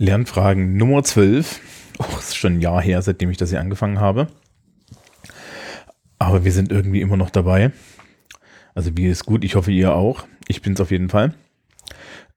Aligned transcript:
Lernfragen 0.00 0.76
Nummer 0.76 1.02
12. 1.02 1.60
Oh, 1.98 2.04
ist 2.18 2.36
schon 2.36 2.54
ein 2.54 2.60
Jahr 2.60 2.80
her, 2.80 3.02
seitdem 3.02 3.30
ich 3.30 3.36
das 3.36 3.50
hier 3.50 3.60
angefangen 3.60 3.98
habe. 3.98 4.28
Aber 6.20 6.44
wir 6.44 6.52
sind 6.52 6.70
irgendwie 6.70 7.00
immer 7.00 7.16
noch 7.16 7.30
dabei. 7.30 7.72
Also 8.76 8.96
wie 8.96 9.08
ist 9.08 9.26
gut, 9.26 9.42
ich 9.42 9.56
hoffe 9.56 9.72
ihr 9.72 9.94
auch. 9.94 10.24
Ich 10.46 10.62
bin 10.62 10.74
es 10.74 10.80
auf 10.80 10.92
jeden 10.92 11.08
Fall. 11.08 11.34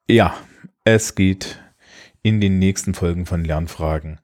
Ja, 0.10 0.34
es 0.86 1.14
geht 1.14 1.60
in 2.24 2.42
den 2.42 2.58
nächsten 2.58 2.96
Folgen 2.96 3.28
von 3.28 3.46
Lernfragen 3.46 4.20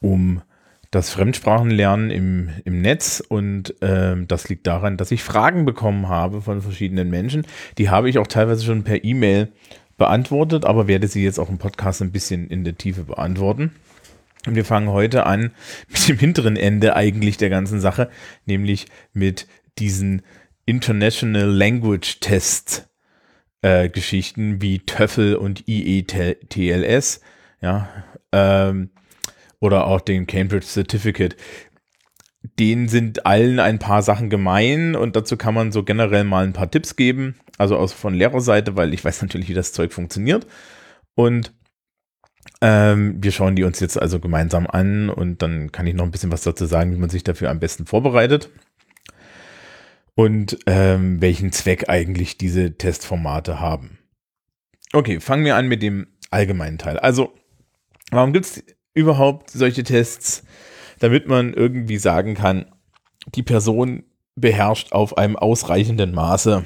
um 0.00 0.42
das 0.90 1.10
Fremdsprachenlernen 1.10 2.10
im, 2.10 2.50
im 2.66 2.82
Netz 2.82 3.22
und 3.26 3.82
äh, 3.82 4.14
das 4.28 4.48
liegt 4.50 4.66
daran, 4.66 4.98
dass 4.98 5.10
ich 5.10 5.24
Fragen 5.24 5.64
bekommen 5.64 6.08
habe 6.08 6.42
von 6.42 6.60
verschiedenen 6.60 7.08
Menschen. 7.08 7.46
Die 7.78 7.88
habe 7.88 8.10
ich 8.10 8.18
auch 8.18 8.26
teilweise 8.26 8.62
schon 8.62 8.84
per 8.84 9.02
E-Mail 9.02 9.50
beantwortet, 9.96 10.64
aber 10.64 10.88
werde 10.88 11.08
sie 11.08 11.24
jetzt 11.24 11.38
auch 11.38 11.48
im 11.48 11.58
Podcast 11.58 12.02
ein 12.02 12.12
bisschen 12.12 12.48
in 12.48 12.64
der 12.64 12.76
Tiefe 12.76 13.04
beantworten. 13.04 13.72
Und 14.46 14.56
wir 14.56 14.64
fangen 14.64 14.88
heute 14.88 15.26
an 15.26 15.52
mit 15.88 16.08
dem 16.08 16.18
hinteren 16.18 16.56
Ende 16.56 16.96
eigentlich 16.96 17.36
der 17.36 17.50
ganzen 17.50 17.80
Sache, 17.80 18.10
nämlich 18.44 18.86
mit 19.12 19.46
diesen 19.78 20.22
International 20.66 21.46
Language 21.46 22.20
Test 22.20 22.88
äh, 23.62 23.88
Geschichten 23.88 24.60
wie 24.60 24.80
TOEFL 24.80 25.36
und 25.36 25.66
IETLS, 25.66 27.20
ja, 27.60 27.88
ähm, 28.32 28.90
oder 29.60 29.86
auch 29.86 30.02
den 30.02 30.26
Cambridge 30.26 30.66
Certificate. 30.66 31.36
Denen 32.58 32.88
sind 32.88 33.26
allen 33.26 33.58
ein 33.58 33.78
paar 33.78 34.02
Sachen 34.02 34.30
gemein 34.30 34.94
und 34.94 35.16
dazu 35.16 35.36
kann 35.36 35.54
man 35.54 35.72
so 35.72 35.82
generell 35.82 36.24
mal 36.24 36.44
ein 36.44 36.52
paar 36.52 36.70
Tipps 36.70 36.94
geben, 36.94 37.34
also 37.58 37.76
aus 37.76 37.92
von 37.92 38.14
Lehrerseite, 38.14 38.76
weil 38.76 38.94
ich 38.94 39.04
weiß 39.04 39.22
natürlich, 39.22 39.48
wie 39.48 39.54
das 39.54 39.72
Zeug 39.72 39.92
funktioniert. 39.92 40.46
Und 41.14 41.52
ähm, 42.60 43.16
wir 43.20 43.32
schauen 43.32 43.56
die 43.56 43.64
uns 43.64 43.80
jetzt 43.80 44.00
also 44.00 44.20
gemeinsam 44.20 44.66
an 44.66 45.10
und 45.10 45.42
dann 45.42 45.72
kann 45.72 45.86
ich 45.86 45.94
noch 45.94 46.04
ein 46.04 46.10
bisschen 46.10 46.32
was 46.32 46.42
dazu 46.42 46.66
sagen, 46.66 46.92
wie 46.92 46.98
man 46.98 47.10
sich 47.10 47.24
dafür 47.24 47.50
am 47.50 47.60
besten 47.60 47.86
vorbereitet 47.86 48.50
und 50.14 50.58
ähm, 50.66 51.20
welchen 51.20 51.52
Zweck 51.52 51.88
eigentlich 51.88 52.38
diese 52.38 52.76
Testformate 52.76 53.60
haben. 53.60 53.98
Okay, 54.92 55.20
fangen 55.20 55.44
wir 55.44 55.56
an 55.56 55.66
mit 55.66 55.82
dem 55.82 56.06
allgemeinen 56.30 56.78
Teil. 56.78 56.98
Also, 56.98 57.34
warum 58.10 58.32
gibt 58.32 58.46
es 58.46 58.64
überhaupt 58.94 59.50
solche 59.50 59.82
Tests? 59.82 60.44
Damit 60.98 61.28
man 61.28 61.52
irgendwie 61.52 61.98
sagen 61.98 62.34
kann, 62.34 62.66
die 63.34 63.42
Person 63.42 64.04
beherrscht 64.36 64.92
auf 64.92 65.16
einem 65.16 65.36
ausreichenden 65.36 66.12
Maße 66.12 66.64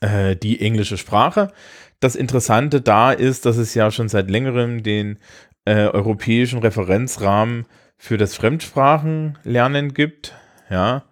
äh, 0.00 0.36
die 0.36 0.60
englische 0.60 0.96
Sprache. 0.96 1.52
Das 2.00 2.16
Interessante 2.16 2.80
da 2.80 3.12
ist, 3.12 3.46
dass 3.46 3.56
es 3.56 3.74
ja 3.74 3.90
schon 3.90 4.08
seit 4.08 4.30
längerem 4.30 4.82
den 4.82 5.18
äh, 5.64 5.86
europäischen 5.86 6.58
Referenzrahmen 6.58 7.66
für 7.96 8.18
das 8.18 8.34
Fremdsprachenlernen 8.34 9.94
gibt. 9.94 10.34
Ja, 10.70 11.04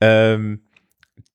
ähm, 0.00 0.60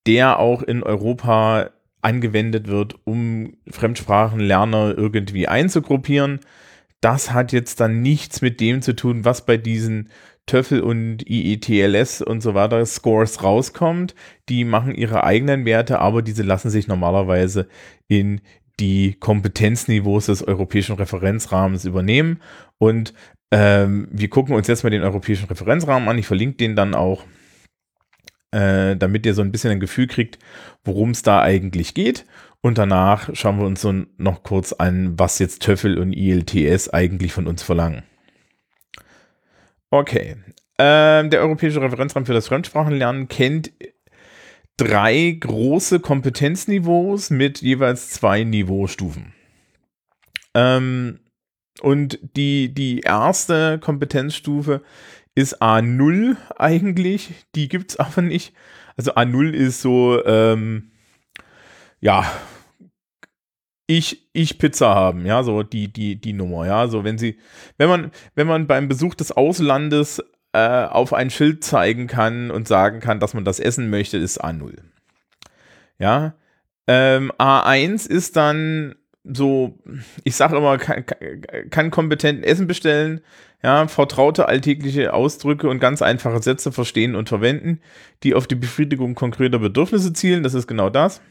der 0.07 0.39
auch 0.39 0.63
in 0.63 0.83
Europa 0.83 1.69
angewendet 2.01 2.67
wird, 2.67 2.95
um 3.03 3.57
Fremdsprachenlerner 3.69 4.97
irgendwie 4.97 5.47
einzugruppieren. 5.47 6.39
Das 7.01 7.31
hat 7.31 7.51
jetzt 7.51 7.79
dann 7.79 8.01
nichts 8.01 8.41
mit 8.41 8.59
dem 8.59 8.81
zu 8.81 8.95
tun, 8.95 9.23
was 9.23 9.45
bei 9.45 9.57
diesen 9.57 10.09
TOEFL 10.47 10.79
und 10.79 11.29
IETLS 11.29 12.21
und 12.21 12.41
so 12.41 12.53
weiter 12.53 12.85
Scores 12.85 13.43
rauskommt. 13.43 14.15
Die 14.49 14.63
machen 14.63 14.95
ihre 14.95 15.23
eigenen 15.23 15.65
Werte, 15.65 15.99
aber 15.99 16.21
diese 16.21 16.43
lassen 16.43 16.69
sich 16.69 16.87
normalerweise 16.87 17.67
in 18.07 18.41
die 18.79 19.15
Kompetenzniveaus 19.19 20.27
des 20.27 20.43
europäischen 20.47 20.95
Referenzrahmens 20.95 21.85
übernehmen. 21.85 22.41
Und 22.77 23.13
ähm, 23.51 24.07
wir 24.11 24.29
gucken 24.29 24.55
uns 24.55 24.67
jetzt 24.67 24.83
mal 24.83 24.89
den 24.89 25.03
europäischen 25.03 25.47
Referenzrahmen 25.47 26.07
an. 26.07 26.17
Ich 26.17 26.27
verlinke 26.27 26.57
den 26.57 26.75
dann 26.75 26.95
auch 26.95 27.23
äh, 28.51 28.95
damit 28.95 29.25
ihr 29.25 29.33
so 29.33 29.41
ein 29.41 29.51
bisschen 29.51 29.71
ein 29.71 29.79
Gefühl 29.79 30.07
kriegt, 30.07 30.39
worum 30.83 31.11
es 31.11 31.21
da 31.21 31.41
eigentlich 31.41 31.93
geht. 31.93 32.25
Und 32.67 32.77
danach 32.77 33.29
schauen 33.33 33.59
wir 33.59 33.65
uns 33.65 33.79
so 33.79 33.93
noch 34.17 34.43
kurz 34.43 34.73
an, 34.73 35.17
was 35.17 35.39
jetzt 35.39 35.61
TOEFL 35.63 35.97
und 35.99 36.11
ILTS 36.11 36.89
eigentlich 36.89 37.31
von 37.31 37.47
uns 37.47 37.63
verlangen. 37.63 38.03
Okay. 39.89 40.35
Ähm, 40.77 41.29
der 41.29 41.39
Europäische 41.39 41.81
Referenzrahmen 41.81 42.25
für 42.25 42.33
das 42.33 42.49
Fremdsprachenlernen 42.49 43.29
kennt 43.29 43.71
drei 44.75 45.37
große 45.39 46.01
Kompetenzniveaus 46.01 47.29
mit 47.29 47.61
jeweils 47.61 48.09
zwei 48.09 48.43
Niveaustufen. 48.43 49.33
Ähm, 50.53 51.21
und 51.79 52.19
die, 52.35 52.73
die 52.73 52.99
erste 52.99 53.79
Kompetenzstufe 53.79 54.81
ist 55.35 55.61
A0 55.61 56.35
eigentlich. 56.57 57.33
Die 57.55 57.69
gibt 57.69 57.91
es 57.91 57.97
aber 57.97 58.23
nicht. 58.23 58.53
Also 58.97 59.13
A0 59.13 59.53
ist 59.53 59.81
so, 59.81 60.21
ähm, 60.25 60.91
ja, 62.01 62.29
ich, 63.87 64.29
ich 64.33 64.59
Pizza 64.59 64.93
haben, 64.93 65.25
ja, 65.25 65.43
so 65.43 65.63
die, 65.63 65.91
die, 65.91 66.19
die 66.19 66.33
Nummer, 66.33 66.67
ja. 66.67 66.87
So, 66.87 67.03
wenn 67.03 67.17
sie, 67.17 67.37
wenn 67.77 67.89
man, 67.89 68.11
wenn 68.35 68.45
man 68.45 68.67
beim 68.67 68.89
Besuch 68.89 69.15
des 69.15 69.31
Auslandes 69.31 70.21
äh, 70.51 70.85
auf 70.85 71.13
ein 71.13 71.29
Schild 71.29 71.63
zeigen 71.63 72.07
kann 72.07 72.51
und 72.51 72.67
sagen 72.67 72.99
kann, 72.99 73.19
dass 73.19 73.33
man 73.33 73.45
das 73.45 73.59
essen 73.59 73.89
möchte, 73.89 74.17
ist 74.17 74.43
A0. 74.43 74.73
Ja. 75.99 76.35
Ähm, 76.85 77.31
A1 77.37 78.09
ist 78.09 78.35
dann 78.35 78.95
so, 79.23 79.77
ich 80.23 80.35
sage 80.35 80.57
immer, 80.57 80.77
kann, 80.77 81.05
kann 81.69 81.91
kompetent 81.91 82.45
Essen 82.45 82.67
bestellen, 82.67 83.21
ja, 83.63 83.87
vertraute 83.87 84.47
alltägliche 84.47 85.13
Ausdrücke 85.13 85.69
und 85.69 85.79
ganz 85.79 86.01
einfache 86.01 86.41
Sätze 86.41 86.71
verstehen 86.71 87.15
und 87.15 87.29
verwenden, 87.29 87.81
die 88.23 88.35
auf 88.35 88.47
die 88.47 88.55
Befriedigung 88.55 89.15
konkreter 89.15 89.59
Bedürfnisse 89.59 90.13
zielen. 90.13 90.43
Das 90.43 90.53
ist 90.53 90.67
genau 90.67 90.89
das. 90.89 91.21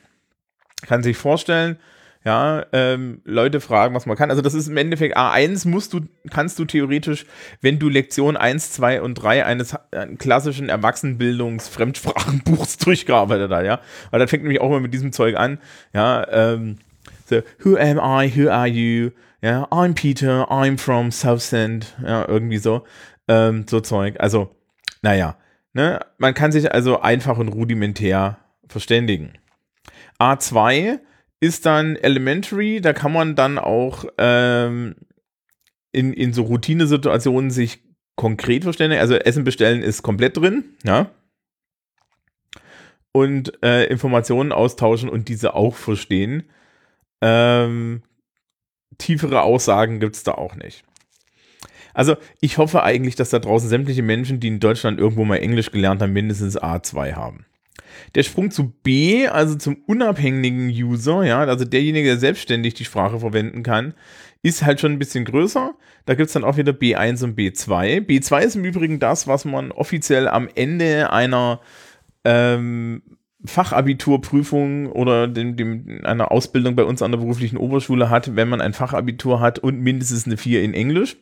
Kann 0.83 1.03
sich 1.03 1.17
vorstellen, 1.17 1.79
ja, 2.27 2.67
ähm, 2.73 3.21
Leute 3.25 3.61
fragen, 3.61 3.95
was 3.95 4.05
man 4.05 4.17
kann. 4.17 4.31
Also 4.31 4.43
das 4.43 4.53
ist 4.53 4.67
im 4.67 4.77
Endeffekt 4.77 5.17
A1 5.17 5.69
musst 5.69 5.93
du, 5.93 6.01
kannst 6.29 6.59
du 6.59 6.65
theoretisch, 6.65 7.25
wenn 7.61 7.79
du 7.79 7.89
Lektion 7.89 8.37
1, 8.37 8.73
2 8.73 9.01
und 9.01 9.15
3 9.15 9.47
eines 9.47 9.75
äh, 9.93 10.09
klassischen 10.19 10.69
Erwachsenenbildungs-Fremdsprachenbuchs 10.69 12.79
durchgearbeitet 12.85 13.53
hast, 13.53 13.65
ja. 13.65 13.79
Weil 14.11 14.19
das 14.19 14.29
fängt 14.29 14.43
nämlich 14.43 14.61
auch 14.61 14.71
mal 14.71 14.81
mit 14.81 14.93
diesem 14.93 15.13
Zeug 15.13 15.37
an, 15.37 15.61
ja, 15.95 16.27
ähm, 16.29 16.79
so, 17.27 17.43
who 17.63 17.77
am 17.77 17.99
I, 17.99 18.33
who 18.37 18.51
are 18.51 18.67
you, 18.67 19.13
ja, 19.41 19.63
I'm 19.67 19.95
Peter, 19.95 20.51
I'm 20.51 20.79
from 20.79 21.13
Southend, 21.13 21.95
ja, 22.05 22.27
irgendwie 22.27 22.59
so, 22.59 22.83
ähm, 23.29 23.67
so 23.69 23.79
Zeug. 23.79 24.17
Also, 24.19 24.51
naja, 25.01 25.37
ne, 25.75 26.01
man 26.19 26.35
kann 26.35 26.51
sich 26.51 26.75
also 26.75 27.01
einfach 27.01 27.39
und 27.39 27.51
rudimentär 27.51 28.39
verständigen. 28.67 29.35
A2 30.19 30.99
ist 31.41 31.67
dann 31.67 31.97
Elementary, 31.97 32.81
da 32.81 32.93
kann 32.93 33.13
man 33.13 33.37
dann 33.37 33.59
auch 33.59 34.05
ähm, 34.19 34.97
in, 35.93 36.13
in 36.13 36.33
so 36.33 36.43
Routinesituationen 36.43 37.51
sich 37.51 37.83
konkret 38.17 38.65
verständigen. 38.65 39.01
Also 39.01 39.15
Essen 39.15 39.45
bestellen 39.45 39.83
ist 39.83 40.03
komplett 40.03 40.37
drin, 40.37 40.65
ja. 40.85 41.11
Und 43.13 43.63
äh, 43.63 43.85
Informationen 43.87 44.53
austauschen 44.53 45.09
und 45.09 45.29
diese 45.29 45.55
auch 45.55 45.75
verstehen. 45.75 46.45
Ähm, 47.23 48.03
tiefere 48.99 49.41
Aussagen 49.43 50.01
gibt 50.01 50.17
es 50.17 50.23
da 50.23 50.33
auch 50.33 50.55
nicht. 50.55 50.85
Also 51.95 52.17
ich 52.43 52.59
hoffe 52.59 52.83
eigentlich, 52.83 53.15
dass 53.17 53.31
da 53.31 53.39
draußen 53.39 53.71
sämtliche 53.71 54.03
Menschen, 54.03 54.39
die 54.39 54.49
in 54.49 54.61
Deutschland 54.61 54.99
irgendwo 55.01 55.25
mal 55.25 55.37
Englisch 55.37 55.71
gelernt 55.71 56.03
haben, 56.03 56.13
mindestens 56.13 56.61
A2 56.61 57.15
haben. 57.15 57.47
Der 58.15 58.23
Sprung 58.23 58.51
zu 58.51 58.73
B, 58.83 59.29
also 59.29 59.55
zum 59.57 59.77
unabhängigen 59.87 60.69
User, 60.69 61.25
ja, 61.25 61.41
also 61.41 61.65
derjenige, 61.65 62.09
der 62.09 62.19
selbstständig 62.19 62.75
die 62.75 62.85
Sprache 62.85 63.21
verwenden 63.21 63.63
kann, 63.63 63.95
ist 64.43 64.65
halt 64.65 64.81
schon 64.81 64.93
ein 64.93 64.99
bisschen 64.99 65.25
größer. 65.25 65.75
Da 66.05 66.15
gibt 66.15 66.29
es 66.29 66.33
dann 66.33 66.45
auch 66.45 66.57
wieder 66.57 66.73
B1 66.73 67.25
und 67.25 67.39
B2. 67.39 68.07
B2 68.07 68.41
ist 68.43 68.57
im 68.57 68.65
Übrigen 68.65 69.01
das, 69.01 69.27
was 69.27 69.45
man 69.45 69.73
offiziell 69.73 70.29
am 70.29 70.49
Ende 70.55 71.13
einer 71.13 71.61
ähm, 72.25 73.03
Fachabiturprüfung 73.45 74.87
oder 74.91 75.29
dem, 75.29 75.57
dem, 75.57 76.01
einer 76.05 76.31
Ausbildung 76.31 76.77
bei 76.77 76.85
uns 76.85 77.03
an 77.03 77.13
der 77.13 77.19
beruflichen 77.19 77.57
Oberschule 77.57 78.11
hat, 78.11 78.37
wenn 78.37 78.49
man 78.49 78.61
ein 78.61 78.73
Fachabitur 78.73 79.41
hat 79.41 79.59
und 79.59 79.81
mindestens 79.81 80.27
eine 80.27 80.37
4 80.37 80.63
in 80.63 80.75
Englisch. 80.75 81.17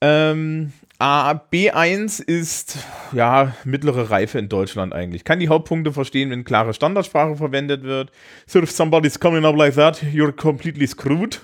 Ähm, 0.00 0.72
B1 1.02 2.22
ist 2.22 2.78
ja 3.12 3.54
mittlere 3.64 4.10
Reife 4.10 4.38
in 4.38 4.48
Deutschland 4.48 4.94
eigentlich. 4.94 5.24
Kann 5.24 5.40
die 5.40 5.48
Hauptpunkte 5.48 5.92
verstehen, 5.92 6.30
wenn 6.30 6.44
klare 6.44 6.74
Standardsprache 6.74 7.36
verwendet 7.36 7.82
wird. 7.82 8.12
So 8.46 8.60
if 8.60 8.70
somebody's 8.70 9.18
coming 9.18 9.44
up 9.44 9.56
like 9.56 9.74
that, 9.74 10.02
you're 10.02 10.32
completely 10.32 10.86
screwed. 10.86 11.40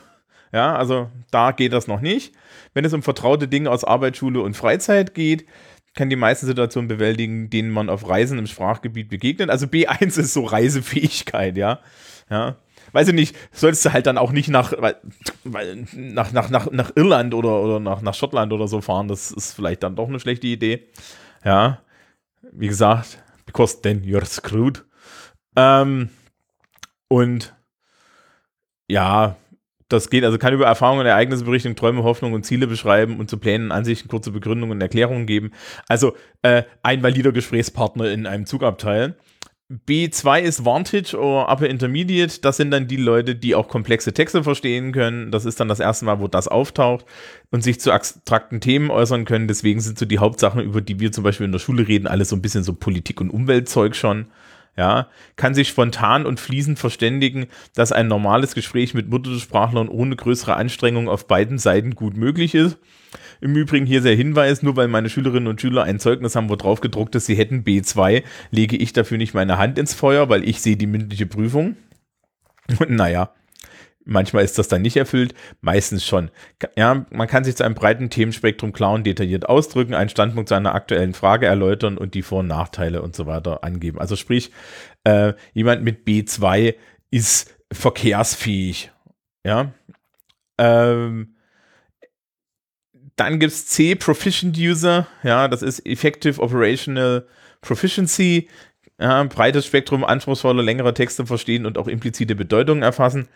Ja, 0.52 0.76
also 0.76 1.10
da 1.30 1.50
geht 1.50 1.72
das 1.72 1.88
noch 1.88 2.00
nicht. 2.00 2.34
Wenn 2.72 2.84
es 2.84 2.92
um 2.92 3.02
vertraute 3.02 3.48
Dinge 3.48 3.70
aus 3.70 3.84
Arbeit, 3.84 4.16
Schule 4.16 4.40
und 4.40 4.56
Freizeit 4.56 5.14
geht, 5.14 5.44
kann 5.94 6.08
die 6.08 6.16
meisten 6.16 6.46
Situationen 6.46 6.86
bewältigen, 6.86 7.50
denen 7.50 7.70
man 7.70 7.90
auf 7.90 8.08
Reisen 8.08 8.38
im 8.38 8.46
Sprachgebiet 8.46 9.08
begegnet. 9.08 9.50
Also 9.50 9.66
B1 9.66 10.20
ist 10.20 10.32
so 10.32 10.44
Reisefähigkeit, 10.44 11.56
ja. 11.56 11.80
Ja. 12.30 12.56
Weiß 12.92 13.08
ich 13.08 13.14
nicht, 13.14 13.36
solltest 13.52 13.84
du 13.84 13.92
halt 13.92 14.06
dann 14.06 14.18
auch 14.18 14.32
nicht 14.32 14.48
nach, 14.48 14.72
nach, 15.44 16.32
nach, 16.32 16.50
nach, 16.50 16.70
nach 16.70 16.92
Irland 16.96 17.34
oder, 17.34 17.60
oder 17.62 17.80
nach, 17.80 18.00
nach 18.02 18.14
Schottland 18.14 18.52
oder 18.52 18.68
so 18.68 18.80
fahren. 18.80 19.08
Das 19.08 19.30
ist 19.30 19.52
vielleicht 19.52 19.82
dann 19.82 19.96
doch 19.96 20.08
eine 20.08 20.20
schlechte 20.20 20.46
Idee. 20.46 20.88
Ja, 21.44 21.80
wie 22.52 22.68
gesagt, 22.68 23.22
because 23.46 23.80
then 23.82 24.02
you're 24.02 24.24
screwed. 24.24 24.84
Ähm, 25.56 26.10
und 27.08 27.54
ja, 28.88 29.36
das 29.88 30.10
geht, 30.10 30.24
also 30.24 30.38
kann 30.38 30.52
über 30.52 30.66
Erfahrungen 30.66 31.00
und 31.00 31.06
Ereignisse 31.06 31.44
berichten, 31.44 31.74
Träume, 31.74 32.02
Hoffnungen 32.02 32.34
und 32.34 32.44
Ziele 32.44 32.66
beschreiben 32.66 33.18
und 33.18 33.30
zu 33.30 33.38
Plänen, 33.38 33.72
Ansichten, 33.72 34.08
kurze 34.08 34.30
Begründungen 34.30 34.76
und 34.76 34.80
Erklärungen 34.80 35.26
geben. 35.26 35.52
Also 35.88 36.14
äh, 36.42 36.64
ein 36.82 37.02
valider 37.02 37.32
Gesprächspartner 37.32 38.10
in 38.10 38.26
einem 38.26 38.46
Zugabteil. 38.46 39.16
B2 39.70 40.40
ist 40.40 40.64
Vantage 40.64 41.14
oder 41.14 41.50
Upper 41.50 41.68
Intermediate. 41.68 42.40
Das 42.40 42.56
sind 42.56 42.70
dann 42.70 42.88
die 42.88 42.96
Leute, 42.96 43.34
die 43.34 43.54
auch 43.54 43.68
komplexe 43.68 44.14
Texte 44.14 44.42
verstehen 44.42 44.92
können. 44.92 45.30
Das 45.30 45.44
ist 45.44 45.60
dann 45.60 45.68
das 45.68 45.78
erste 45.78 46.06
Mal, 46.06 46.20
wo 46.20 46.28
das 46.28 46.48
auftaucht 46.48 47.04
und 47.50 47.62
sich 47.62 47.78
zu 47.78 47.92
abstrakten 47.92 48.60
Themen 48.60 48.90
äußern 48.90 49.26
können. 49.26 49.46
Deswegen 49.46 49.80
sind 49.80 49.98
so 49.98 50.06
die 50.06 50.20
Hauptsachen, 50.20 50.62
über 50.62 50.80
die 50.80 51.00
wir 51.00 51.12
zum 51.12 51.22
Beispiel 51.22 51.44
in 51.44 51.52
der 51.52 51.58
Schule 51.58 51.86
reden, 51.86 52.06
alles 52.06 52.30
so 52.30 52.36
ein 52.36 52.42
bisschen 52.42 52.64
so 52.64 52.72
Politik- 52.72 53.20
und 53.20 53.28
Umweltzeug 53.28 53.94
schon 53.94 54.28
ja, 54.78 55.08
kann 55.34 55.54
sich 55.54 55.68
spontan 55.68 56.24
und 56.24 56.38
fließend 56.38 56.78
verständigen, 56.78 57.48
dass 57.74 57.90
ein 57.90 58.06
normales 58.06 58.54
Gespräch 58.54 58.94
mit 58.94 59.10
Muttersprachlern 59.10 59.88
ohne 59.88 60.14
größere 60.14 60.54
Anstrengung 60.54 61.08
auf 61.08 61.26
beiden 61.26 61.58
Seiten 61.58 61.96
gut 61.96 62.16
möglich 62.16 62.54
ist. 62.54 62.78
Im 63.40 63.56
Übrigen 63.56 63.86
hier 63.86 64.00
der 64.00 64.14
Hinweis, 64.14 64.62
nur 64.62 64.76
weil 64.76 64.88
meine 64.88 65.10
Schülerinnen 65.10 65.48
und 65.48 65.60
Schüler 65.60 65.84
ein 65.84 66.00
Zeugnis 66.00 66.36
haben, 66.36 66.48
wo 66.48 66.56
drauf 66.56 66.80
gedruckt 66.80 67.14
ist, 67.14 67.26
sie 67.26 67.36
hätten 67.36 67.62
B2, 67.62 68.22
lege 68.50 68.76
ich 68.76 68.92
dafür 68.92 69.18
nicht 69.18 69.34
meine 69.34 69.58
Hand 69.58 69.78
ins 69.78 69.94
Feuer, 69.94 70.28
weil 70.28 70.48
ich 70.48 70.60
sehe 70.60 70.76
die 70.76 70.86
mündliche 70.86 71.26
Prüfung. 71.26 71.76
Und 72.78 72.90
naja, 72.90 73.32
Manchmal 74.10 74.42
ist 74.42 74.58
das 74.58 74.68
dann 74.68 74.80
nicht 74.80 74.96
erfüllt, 74.96 75.34
meistens 75.60 76.06
schon. 76.06 76.30
Ja, 76.78 77.04
man 77.10 77.28
kann 77.28 77.44
sich 77.44 77.56
zu 77.56 77.64
einem 77.64 77.74
breiten 77.74 78.08
Themenspektrum 78.08 78.72
klar 78.72 78.94
und 78.94 79.06
detailliert 79.06 79.46
ausdrücken, 79.46 79.92
einen 79.92 80.08
Standpunkt 80.08 80.48
zu 80.48 80.54
einer 80.54 80.74
aktuellen 80.74 81.12
Frage 81.12 81.44
erläutern 81.44 81.98
und 81.98 82.14
die 82.14 82.22
Vor- 82.22 82.40
und 82.40 82.46
Nachteile 82.46 83.02
und 83.02 83.14
so 83.14 83.26
weiter 83.26 83.62
angeben. 83.64 83.98
Also 83.98 84.16
sprich, 84.16 84.50
äh, 85.04 85.34
jemand 85.52 85.84
mit 85.84 86.06
B2 86.06 86.76
ist 87.10 87.54
verkehrsfähig. 87.70 88.90
Ja. 89.44 89.74
Ähm, 90.56 91.34
dann 93.18 93.38
gibt 93.38 93.52
es 93.52 93.66
C, 93.66 93.94
Proficient 93.94 94.56
User. 94.56 95.06
Ja, 95.22 95.48
das 95.48 95.62
ist 95.62 95.84
Effective 95.86 96.40
Operational 96.40 97.26
Proficiency. 97.60 98.48
Ja, 99.00 99.22
breites 99.24 99.66
Spektrum 99.66 100.04
anspruchsvoller, 100.04 100.62
längerer 100.62 100.94
Texte 100.94 101.24
verstehen 101.26 101.66
und 101.66 101.78
auch 101.78 101.86
implizite 101.86 102.34
Bedeutungen 102.34 102.82
erfassen 102.82 103.28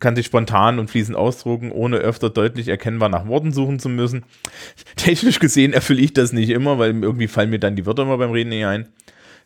kann 0.00 0.16
sich 0.16 0.26
spontan 0.26 0.78
und 0.78 0.90
fließend 0.90 1.16
ausdrucken, 1.16 1.70
ohne 1.70 1.98
öfter 1.98 2.30
deutlich 2.30 2.68
erkennbar 2.68 3.08
nach 3.08 3.26
Worten 3.26 3.52
suchen 3.52 3.78
zu 3.78 3.88
müssen. 3.88 4.24
Technisch 4.96 5.38
gesehen 5.38 5.72
erfülle 5.72 6.00
ich 6.00 6.12
das 6.12 6.32
nicht 6.32 6.50
immer, 6.50 6.78
weil 6.78 6.90
irgendwie 7.02 7.28
fallen 7.28 7.50
mir 7.50 7.58
dann 7.58 7.76
die 7.76 7.86
Wörter 7.86 8.02
immer 8.02 8.18
beim 8.18 8.32
Reden 8.32 8.50
nicht 8.50 8.66
ein. 8.66 8.88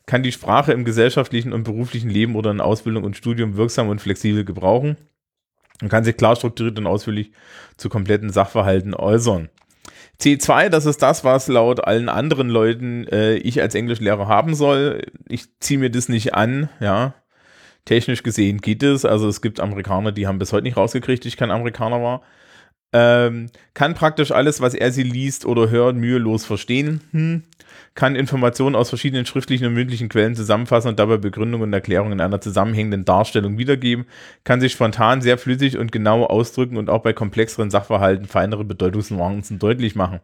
Kann 0.07 0.23
die 0.23 0.33
Sprache 0.33 0.73
im 0.73 0.85
gesellschaftlichen 0.85 1.53
und 1.53 1.65
beruflichen 1.65 2.09
Leben 2.09 2.35
oder 2.35 2.51
in 2.51 2.63
Ausbildung 2.63 3.05
und 3.05 3.17
Studium 3.17 3.57
wirksam 3.57 3.89
und 3.89 4.01
flexibel 4.01 4.45
gebrauchen. 4.45 4.97
Und 5.81 5.89
kann 5.89 6.05
sich 6.05 6.17
klar 6.17 6.37
strukturiert 6.37 6.79
und 6.79 6.87
ausführlich 6.87 7.33
zu 7.77 7.89
kompletten 7.89 8.31
Sachverhalten 8.31 8.95
äußern. 8.95 9.49
C2, 10.21 10.69
das 10.69 10.87
ist 10.87 11.01
das, 11.01 11.23
was 11.23 11.47
laut 11.47 11.85
allen 11.85 12.09
anderen 12.09 12.49
Leuten 12.49 13.07
äh, 13.07 13.37
ich 13.37 13.61
als 13.61 13.77
Englischlehrer 13.77 14.27
haben 14.27 14.55
soll. 14.55 15.03
Ich 15.29 15.47
ziehe 15.61 15.79
mir 15.79 15.91
das 15.91 16.09
nicht 16.09 16.35
an, 16.35 16.69
ja. 16.81 17.15
Technisch 17.85 18.23
gesehen 18.23 18.61
geht 18.61 18.83
es. 18.83 19.05
Also 19.05 19.29
es 19.29 19.41
gibt 19.41 19.61
Amerikaner, 19.61 20.13
die 20.13 20.27
haben 20.27 20.39
bis 20.39 20.53
heute 20.53 20.65
nicht 20.65 20.77
rausgekriegt, 20.77 21.25
ich 21.25 21.37
kein 21.37 21.53
Amerikaner 21.53 22.03
war. 22.03 22.23
Ähm, 22.93 23.51
kann 23.75 23.95
praktisch 23.95 24.31
alles, 24.33 24.63
was 24.63 24.73
er 24.73 24.91
sie 24.93 25.03
liest 25.03 25.45
oder 25.45 25.69
hört, 25.69 25.97
mühelos 25.97 26.47
verstehen. 26.47 27.03
Hm. 27.11 27.43
Kann 27.95 28.17
Informationen 28.17 28.77
aus 28.77 28.89
verschiedenen 28.89 29.27
schriftlichen 29.27 29.67
und 29.67 29.75
mündlichen 29.75 30.09
Quellen 30.09 30.35
zusammenfassen 30.35 30.89
und 30.89 30.99
dabei 30.99 31.19
Begründungen 31.19 31.69
und 31.69 31.73
Erklärungen 31.73 32.13
in 32.13 32.21
einer 32.21 32.41
zusammenhängenden 32.41 33.05
Darstellung 33.05 33.59
wiedergeben. 33.59 34.07
Kann 34.45 34.61
sich 34.61 34.73
spontan 34.73 35.21
sehr 35.21 35.37
flüssig 35.37 35.77
und 35.77 35.93
genau 35.93 36.25
ausdrücken 36.25 36.79
und 36.79 36.89
auch 36.89 37.03
bei 37.03 37.13
komplexeren 37.13 37.71
Sachverhalten 37.71 38.27
feinere 38.27 38.65
Bedeutungsnuancen 38.65 39.59
deutlich 39.59 39.95
machen. 39.95 40.21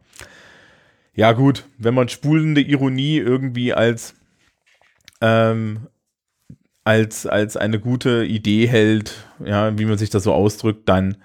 Ja, 1.14 1.32
gut, 1.32 1.64
wenn 1.76 1.94
man 1.94 2.08
spulende 2.08 2.60
Ironie 2.60 3.18
irgendwie 3.18 3.74
als 3.74 4.14
ähm, 5.20 5.88
als, 6.84 7.26
als 7.26 7.56
eine 7.56 7.80
gute 7.80 8.24
Idee 8.24 8.66
hält, 8.66 9.14
ja, 9.44 9.76
wie 9.78 9.86
man 9.86 9.98
sich 9.98 10.10
das 10.10 10.22
so 10.24 10.32
ausdrückt, 10.32 10.88
dann 10.88 11.16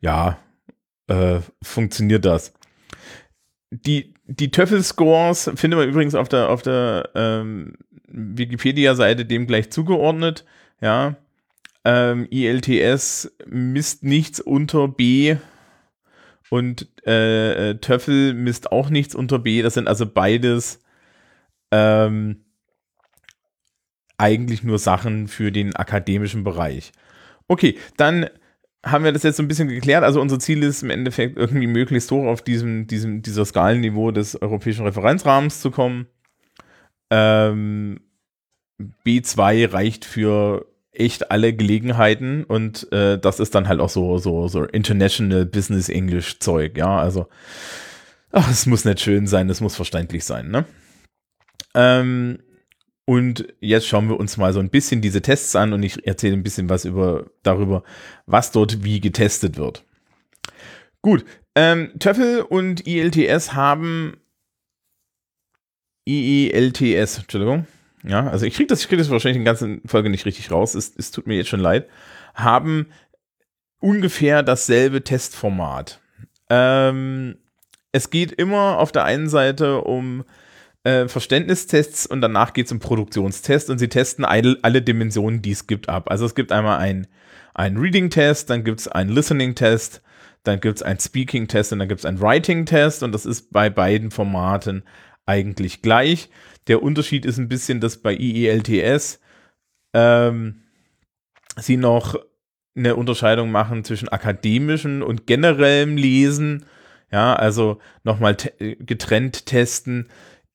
ja, 0.00 0.38
äh, 1.10 1.40
funktioniert 1.62 2.24
das. 2.24 2.54
Die, 3.70 4.14
die 4.26 4.50
Töffel-Scores 4.50 5.50
findet 5.54 5.78
man 5.78 5.88
übrigens 5.88 6.14
auf 6.14 6.28
der, 6.28 6.48
auf 6.48 6.62
der 6.62 7.10
ähm, 7.14 7.74
Wikipedia-Seite 8.08 9.24
dem 9.24 9.46
gleich 9.46 9.70
zugeordnet. 9.70 10.44
Ja, 10.80 11.16
ähm, 11.84 12.26
ILTS 12.30 13.32
misst 13.46 14.04
nichts 14.04 14.40
unter 14.40 14.88
B 14.88 15.36
und 16.48 16.88
äh, 17.06 17.74
Töffel 17.76 18.34
misst 18.34 18.72
auch 18.72 18.90
nichts 18.90 19.14
unter 19.14 19.38
B. 19.38 19.62
Das 19.62 19.74
sind 19.74 19.88
also 19.88 20.06
beides 20.06 20.80
ähm, 21.70 22.44
eigentlich 24.16 24.62
nur 24.62 24.78
Sachen 24.78 25.28
für 25.28 25.50
den 25.50 25.74
akademischen 25.74 26.44
Bereich. 26.44 26.92
Okay, 27.48 27.78
dann 27.96 28.28
haben 28.84 29.04
wir 29.04 29.12
das 29.12 29.22
jetzt 29.22 29.36
so 29.36 29.42
ein 29.42 29.48
bisschen 29.48 29.68
geklärt. 29.68 30.04
Also 30.04 30.20
unser 30.20 30.38
Ziel 30.38 30.62
ist 30.62 30.82
im 30.82 30.90
Endeffekt 30.90 31.36
irgendwie 31.36 31.66
möglichst 31.66 32.10
hoch 32.10 32.26
auf 32.26 32.42
diesem, 32.42 32.86
diesem, 32.86 33.22
dieser 33.22 33.44
Skalenniveau 33.44 34.10
des 34.10 34.40
europäischen 34.40 34.86
Referenzrahmens 34.86 35.60
zu 35.60 35.70
kommen. 35.70 36.06
Ähm, 37.10 38.00
B2 39.04 39.72
reicht 39.72 40.04
für 40.04 40.66
echt 40.92 41.30
alle 41.30 41.54
Gelegenheiten 41.54 42.44
und 42.44 42.90
äh, 42.92 43.18
das 43.18 43.40
ist 43.40 43.54
dann 43.54 43.68
halt 43.68 43.80
auch 43.80 43.88
so, 43.88 44.18
so, 44.18 44.48
so 44.48 44.64
International 44.64 45.46
Business 45.46 45.88
English 45.88 46.40
Zeug, 46.40 46.76
ja, 46.76 46.98
also 46.98 47.28
ach, 48.32 48.50
es 48.50 48.66
muss 48.66 48.84
nicht 48.84 49.00
schön 49.00 49.26
sein, 49.26 49.48
es 49.50 49.60
muss 49.60 49.76
verständlich 49.76 50.24
sein, 50.24 50.50
ne? 50.50 50.64
Ähm, 51.74 52.38
und 53.10 53.52
jetzt 53.58 53.88
schauen 53.88 54.08
wir 54.08 54.20
uns 54.20 54.36
mal 54.36 54.52
so 54.52 54.60
ein 54.60 54.70
bisschen 54.70 55.00
diese 55.00 55.20
Tests 55.20 55.56
an 55.56 55.72
und 55.72 55.82
ich 55.82 56.06
erzähle 56.06 56.34
ein 56.34 56.44
bisschen 56.44 56.68
was 56.68 56.84
über, 56.84 57.28
darüber, 57.42 57.82
was 58.26 58.52
dort 58.52 58.84
wie 58.84 59.00
getestet 59.00 59.56
wird. 59.56 59.84
Gut, 61.02 61.24
ähm, 61.56 61.90
TOEFL 61.98 62.46
und 62.48 62.86
IELTS 62.86 63.52
haben 63.52 64.20
IELTS, 66.06 67.18
Entschuldigung. 67.18 67.66
Ja, 68.04 68.28
also 68.28 68.46
ich 68.46 68.54
kriege 68.54 68.68
das, 68.68 68.86
krieg 68.86 69.00
das 69.00 69.10
wahrscheinlich 69.10 69.38
in 69.38 69.44
der 69.44 69.54
ganzen 69.54 69.80
Folge 69.86 70.08
nicht 70.08 70.24
richtig 70.24 70.52
raus. 70.52 70.76
Es, 70.76 70.94
es 70.96 71.10
tut 71.10 71.26
mir 71.26 71.34
jetzt 71.34 71.48
schon 71.48 71.58
leid. 71.58 71.88
Haben 72.34 72.92
ungefähr 73.80 74.44
dasselbe 74.44 75.02
Testformat. 75.02 76.00
Ähm, 76.48 77.38
es 77.90 78.10
geht 78.10 78.30
immer 78.30 78.78
auf 78.78 78.92
der 78.92 79.02
einen 79.02 79.28
Seite 79.28 79.80
um 79.80 80.22
äh, 80.84 81.08
Verständnistests 81.08 82.06
und 82.06 82.20
danach 82.20 82.52
geht 82.52 82.66
es 82.66 82.72
um 82.72 82.78
Produktionstests 82.78 83.70
und 83.70 83.78
sie 83.78 83.88
testen 83.88 84.24
alle, 84.24 84.82
Dimensionen, 84.82 85.42
die 85.42 85.52
es 85.52 85.66
gibt, 85.66 85.88
ab. 85.88 86.10
Also 86.10 86.24
es 86.24 86.34
gibt 86.34 86.52
einmal 86.52 86.78
ein, 86.78 87.06
ein 87.54 87.76
Reading-Test, 87.76 88.48
dann 88.48 88.64
gibt 88.64 88.80
es 88.80 88.88
einen 88.88 89.10
Listening-Test, 89.10 90.02
dann 90.42 90.60
gibt 90.60 90.76
es 90.76 90.82
einen 90.82 90.98
Speaking-Test 90.98 91.72
und 91.72 91.80
dann 91.80 91.88
gibt 91.88 92.00
es 92.00 92.06
einen 92.06 92.20
Writing-Test 92.20 93.02
und 93.02 93.12
das 93.12 93.26
ist 93.26 93.52
bei 93.52 93.68
beiden 93.68 94.10
Formaten 94.10 94.84
eigentlich 95.26 95.82
gleich. 95.82 96.30
Der 96.66 96.82
Unterschied 96.82 97.26
ist 97.26 97.38
ein 97.38 97.48
bisschen, 97.48 97.80
dass 97.80 97.98
bei 97.98 98.14
IELTS 98.14 99.20
ähm, 99.92 100.62
sie 101.56 101.76
noch 101.76 102.16
eine 102.74 102.96
Unterscheidung 102.96 103.50
machen 103.50 103.84
zwischen 103.84 104.08
akademischem 104.08 105.02
und 105.02 105.26
generellem 105.26 105.96
Lesen. 105.96 106.64
Ja, 107.12 107.34
also 107.34 107.80
nochmal 108.04 108.36
getrennt 108.78 109.46
testen 109.46 110.08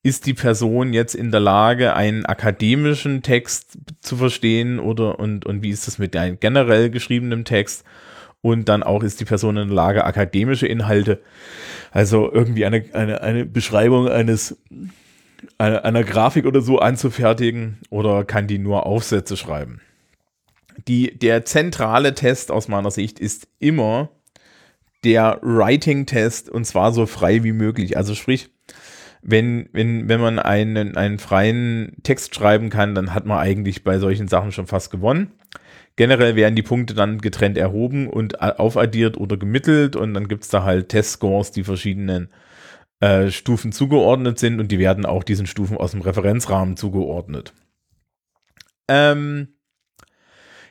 ist 0.05 0.27
die 0.27 0.35
Person 0.35 0.93
jetzt 0.93 1.15
in 1.15 1.31
der 1.31 1.39
Lage, 1.39 1.95
einen 1.95 2.27
akademischen 2.27 3.23
Text 3.23 3.79
zu 4.01 4.17
verstehen 4.17 4.79
oder 4.79 5.17
und, 5.17 5.47
und 5.47 5.63
wie 5.63 5.71
ist 5.71 5.87
das 5.87 5.97
mit 5.97 6.15
einem 6.15 6.39
generell 6.39 6.91
geschriebenen 6.91 7.43
Text? 7.43 7.83
Und 8.41 8.69
dann 8.69 8.83
auch 8.83 9.01
ist 9.01 9.19
die 9.19 9.25
Person 9.25 9.57
in 9.57 9.69
der 9.69 9.75
Lage, 9.75 10.05
akademische 10.05 10.67
Inhalte, 10.67 11.21
also 11.89 12.31
irgendwie 12.31 12.67
eine, 12.67 12.85
eine, 12.93 13.21
eine 13.21 13.47
Beschreibung 13.47 14.07
eines 14.07 14.61
einer, 15.57 15.83
einer 15.83 16.03
Grafik 16.03 16.45
oder 16.45 16.61
so 16.61 16.77
anzufertigen 16.77 17.79
oder 17.89 18.25
kann 18.25 18.45
die 18.45 18.59
nur 18.59 18.85
Aufsätze 18.85 19.35
schreiben? 19.35 19.81
Die, 20.87 21.17
der 21.17 21.45
zentrale 21.45 22.13
Test 22.13 22.51
aus 22.51 22.67
meiner 22.67 22.91
Sicht 22.91 23.19
ist 23.19 23.47
immer 23.57 24.09
der 25.03 25.39
Writing-Test 25.41 26.47
und 26.47 26.65
zwar 26.65 26.93
so 26.93 27.07
frei 27.07 27.43
wie 27.43 27.53
möglich. 27.53 27.97
Also 27.97 28.13
sprich, 28.13 28.51
wenn, 29.27 29.69
wenn, 29.73 30.07
wenn 30.07 30.21
man 30.21 30.37
einen, 30.37 30.95
einen 30.95 31.17
freien 31.17 31.93
Text 32.03 32.35
schreiben 32.35 32.69
kann, 32.69 32.93
dann 32.93 33.15
hat 33.15 33.25
man 33.25 33.39
eigentlich 33.39 33.83
bei 33.83 33.97
solchen 33.97 34.27
Sachen 34.27 34.51
schon 34.51 34.67
fast 34.67 34.91
gewonnen. 34.91 35.31
generell 35.95 36.35
werden 36.35 36.55
die 36.55 36.61
Punkte 36.61 36.93
dann 36.93 37.19
getrennt 37.19 37.57
erhoben 37.57 38.07
und 38.07 38.41
aufaddiert 38.41 39.17
oder 39.17 39.35
gemittelt 39.37 39.95
und 39.95 40.13
dann 40.13 40.27
gibt 40.27 40.43
es 40.43 40.49
da 40.49 40.63
halt 40.63 40.89
Testscores, 40.89 41.51
die 41.51 41.63
verschiedenen 41.63 42.29
äh, 42.99 43.31
Stufen 43.31 43.71
zugeordnet 43.71 44.37
sind 44.37 44.59
und 44.59 44.71
die 44.71 44.79
werden 44.79 45.05
auch 45.07 45.23
diesen 45.23 45.47
Stufen 45.47 45.77
aus 45.77 45.91
dem 45.91 46.01
Referenzrahmen 46.01 46.77
zugeordnet. 46.77 47.53
Ähm, 48.87 49.54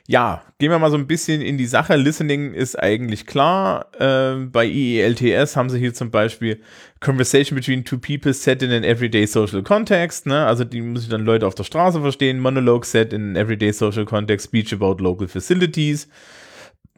ja, 0.07 0.43
gehen 0.59 0.69
wir 0.69 0.77
mal 0.77 0.91
so 0.91 0.97
ein 0.97 1.07
bisschen 1.07 1.41
in 1.41 1.57
die 1.57 1.65
Sache. 1.65 1.95
Listening 1.95 2.53
ist 2.53 2.77
eigentlich 2.77 3.25
klar. 3.25 3.87
Ähm, 3.99 4.51
bei 4.51 4.67
EELTS 4.67 5.55
haben 5.55 5.69
sie 5.71 5.79
hier 5.79 5.95
zum 5.95 6.11
Beispiel 6.11 6.61
Conversation 6.99 7.55
between 7.55 7.83
two 7.83 7.97
people 7.97 8.31
set 8.31 8.61
in 8.61 8.71
an 8.71 8.83
everyday 8.83 9.25
social 9.25 9.63
context. 9.63 10.27
Ne? 10.27 10.45
Also 10.45 10.63
die 10.63 10.81
müssen 10.81 11.09
dann 11.09 11.25
Leute 11.25 11.47
auf 11.47 11.55
der 11.55 11.63
Straße 11.63 12.01
verstehen. 12.01 12.39
Monologue 12.39 12.85
set 12.85 13.13
in 13.13 13.29
an 13.29 13.35
everyday 13.35 13.73
social 13.73 14.05
context. 14.05 14.45
Speech 14.45 14.73
about 14.73 14.97
local 15.01 15.27
facilities. 15.27 16.07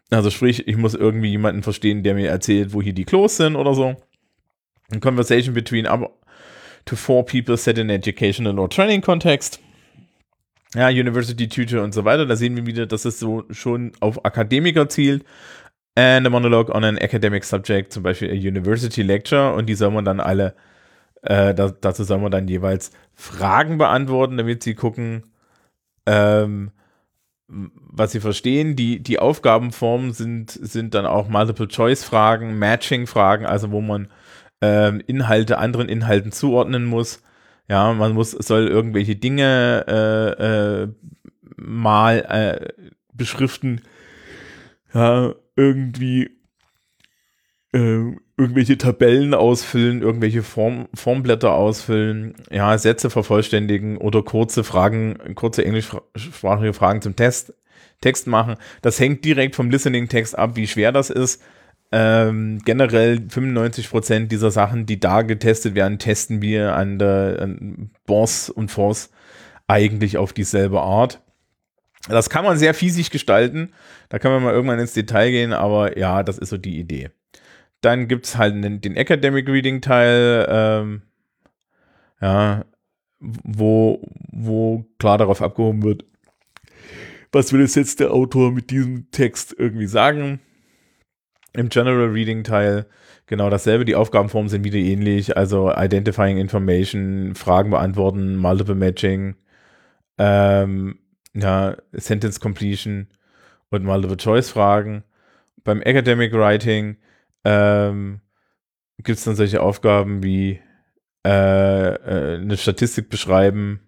Also 0.09 0.29
sprich, 0.29 0.67
ich 0.67 0.75
muss 0.75 0.93
irgendwie 0.93 1.29
jemanden 1.29 1.63
verstehen, 1.63 2.03
der 2.03 2.13
mir 2.13 2.29
erzählt, 2.29 2.73
wo 2.73 2.81
hier 2.81 2.93
die 2.93 3.05
Klos 3.05 3.37
sind 3.37 3.55
oder 3.55 3.73
so. 3.73 3.95
Conversation 4.99 5.53
between 5.53 5.85
up 5.85 6.11
to 6.85 6.97
four 6.97 7.25
people 7.25 7.55
set 7.55 7.77
in 7.77 7.89
educational 7.89 8.59
or 8.59 8.69
training 8.69 9.01
context 9.01 9.61
ja, 10.75 10.89
University 10.89 11.47
Tutor 11.47 11.83
und 11.83 11.93
so 11.93 12.05
weiter. 12.05 12.25
Da 12.25 12.35
sehen 12.35 12.55
wir 12.55 12.65
wieder, 12.65 12.85
dass 12.85 13.05
es 13.05 13.19
so 13.19 13.45
schon 13.51 13.93
auf 13.99 14.25
Akademiker 14.25 14.89
zielt. 14.89 15.23
And 15.95 16.27
a 16.27 16.29
monologue 16.29 16.71
on 16.71 16.83
an 16.83 16.97
academic 16.97 17.43
subject, 17.43 17.91
zum 17.91 18.03
Beispiel 18.03 18.29
a 18.29 18.33
University 18.33 19.01
Lecture. 19.01 19.53
Und 19.53 19.67
die 19.67 19.75
soll 19.75 19.91
man 19.91 20.05
dann 20.05 20.19
alle, 20.19 20.55
äh, 21.23 21.55
da, 21.55 21.69
dazu 21.69 22.03
soll 22.03 22.19
man 22.19 22.31
dann 22.31 22.47
jeweils 22.47 22.91
Fragen 23.15 23.77
beantworten, 23.77 24.37
damit 24.37 24.61
sie 24.61 24.75
gucken, 24.75 25.23
ähm, 26.05 26.71
was 27.47 28.11
sie 28.11 28.19
verstehen. 28.19 28.75
Die, 28.75 29.01
die 29.01 29.19
Aufgabenformen 29.19 30.13
sind, 30.13 30.51
sind 30.51 30.93
dann 30.93 31.05
auch 31.05 31.29
Multiple-Choice-Fragen, 31.29 32.59
Matching-Fragen, 32.59 33.45
also 33.45 33.71
wo 33.71 33.81
man 33.81 34.09
ähm, 34.61 35.01
Inhalte 35.07 35.57
anderen 35.57 35.89
Inhalten 35.89 36.31
zuordnen 36.31 36.85
muss. 36.85 37.23
Ja, 37.69 37.93
man 37.93 38.13
muss, 38.13 38.31
soll 38.31 38.67
irgendwelche 38.67 39.15
Dinge 39.15 39.85
äh, 39.87 40.83
äh, 40.83 40.87
mal 41.57 42.19
äh, 42.19 42.93
beschriften, 43.13 43.81
ja, 44.93 45.33
irgendwie 45.55 46.29
äh, 47.73 48.15
irgendwelche 48.37 48.77
Tabellen 48.77 49.33
ausfüllen, 49.33 50.01
irgendwelche 50.01 50.43
Form, 50.43 50.87
Formblätter 50.93 51.53
ausfüllen, 51.53 52.35
ja, 52.51 52.77
Sätze 52.77 53.09
vervollständigen 53.09 53.97
oder 53.97 54.21
kurze 54.23 54.63
Fragen, 54.63 55.35
kurze 55.35 55.65
englischsprachige 55.65 56.73
Fragen 56.73 57.01
zum 57.01 57.15
Test, 57.15 57.53
Text 57.99 58.27
machen. 58.27 58.55
Das 58.81 58.99
hängt 58.99 59.25
direkt 59.25 59.55
vom 59.55 59.71
Listening-Text 59.71 60.37
ab, 60.37 60.55
wie 60.55 60.67
schwer 60.67 60.91
das 60.91 61.09
ist. 61.09 61.41
Ähm, 61.91 62.59
generell 62.65 63.19
95% 63.29 64.27
dieser 64.27 64.51
Sachen, 64.51 64.85
die 64.85 64.99
da 64.99 65.21
getestet 65.21 65.73
werden, 65.73 65.99
testen 65.99 66.41
wir 66.41 66.75
an 66.75 66.99
der 66.99 67.37
an 67.41 67.91
Boss 68.05 68.49
und 68.49 68.71
Force 68.71 69.09
eigentlich 69.67 70.17
auf 70.17 70.33
dieselbe 70.33 70.81
Art. 70.81 71.21
Das 72.09 72.29
kann 72.29 72.43
man 72.43 72.57
sehr 72.57 72.73
fiesig 72.73 73.09
gestalten. 73.09 73.73
Da 74.09 74.19
kann 74.19 74.31
man 74.31 74.43
mal 74.43 74.53
irgendwann 74.53 74.79
ins 74.79 74.93
Detail 74.93 75.31
gehen, 75.31 75.53
aber 75.53 75.97
ja, 75.97 76.23
das 76.23 76.37
ist 76.37 76.49
so 76.49 76.57
die 76.57 76.77
Idee. 76.79 77.09
Dann 77.81 78.07
gibt 78.07 78.25
es 78.25 78.37
halt 78.37 78.61
den, 78.63 78.81
den, 78.81 78.95
Academic 78.95 79.47
Reading 79.47 79.81
Teil, 79.81 80.45
ähm, 80.49 81.01
ja, 82.21 82.65
wo, 83.19 84.01
wo 84.31 84.85
klar 84.99 85.17
darauf 85.17 85.41
abgehoben 85.41 85.83
wird, 85.83 86.05
was 87.31 87.53
will 87.53 87.61
jetzt 87.61 87.99
der 87.99 88.11
Autor 88.11 88.51
mit 88.51 88.71
diesem 88.71 89.09
Text 89.11 89.55
irgendwie 89.57 89.87
sagen 89.87 90.41
im 91.53 91.69
General 91.69 92.09
Reading 92.09 92.43
Teil 92.43 92.85
genau 93.25 93.49
dasselbe. 93.49 93.85
Die 93.85 93.95
Aufgabenformen 93.95 94.49
sind 94.49 94.63
wieder 94.63 94.77
ähnlich. 94.77 95.37
Also 95.37 95.71
Identifying 95.71 96.37
Information, 96.37 97.35
Fragen 97.35 97.71
beantworten, 97.71 98.35
Multiple 98.37 98.75
Matching, 98.75 99.35
ähm, 100.17 100.99
ja, 101.33 101.77
Sentence 101.93 102.39
Completion 102.39 103.07
und 103.69 103.83
Multiple 103.83 104.17
Choice 104.17 104.49
Fragen. 104.49 105.03
Beim 105.63 105.81
Academic 105.81 106.33
Writing 106.33 106.97
ähm, 107.43 108.21
gibt 108.97 109.19
es 109.19 109.25
dann 109.25 109.35
solche 109.35 109.61
Aufgaben 109.61 110.23
wie 110.23 110.59
äh, 111.25 111.89
äh, 111.95 112.35
eine 112.37 112.57
Statistik 112.57 113.09
beschreiben 113.09 113.81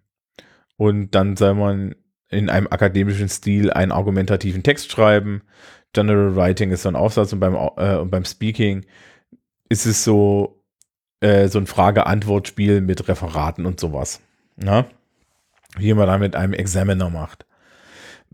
und 0.75 1.15
dann 1.15 1.35
soll 1.37 1.55
man 1.55 1.95
in 2.29 2.49
einem 2.49 2.67
akademischen 2.67 3.29
Stil 3.29 3.71
einen 3.71 3.91
argumentativen 3.91 4.61
Text 4.61 4.91
schreiben. 4.91 5.41
General 5.93 6.35
Writing 6.35 6.71
ist 6.71 6.83
so 6.83 6.89
ein 6.89 6.95
Aufsatz 6.95 7.33
und 7.33 7.39
beim, 7.39 7.55
äh, 7.55 7.95
und 7.95 8.11
beim 8.11 8.25
Speaking 8.25 8.85
ist 9.69 9.85
es 9.85 10.03
so, 10.03 10.61
äh, 11.21 11.47
so 11.47 11.59
ein 11.59 11.67
Frage-Antwort-Spiel 11.67 12.81
mit 12.81 13.07
Referaten 13.07 13.65
und 13.65 13.79
sowas. 13.79 14.21
Ne? 14.55 14.85
Wie 15.77 15.93
man 15.93 16.07
da 16.07 16.17
mit 16.17 16.35
einem 16.35 16.53
Examiner 16.53 17.09
macht. 17.09 17.45